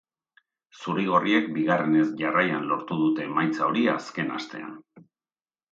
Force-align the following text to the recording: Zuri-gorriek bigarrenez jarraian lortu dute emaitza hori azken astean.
Zuri-gorriek 0.77 1.51
bigarrenez 1.57 2.07
jarraian 2.23 2.67
lortu 2.73 2.99
dute 3.05 3.29
emaitza 3.33 3.65
hori 3.71 3.87
azken 3.99 4.37
astean. 4.39 4.75